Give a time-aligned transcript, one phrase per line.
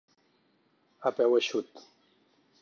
[1.09, 1.85] A peu eixut.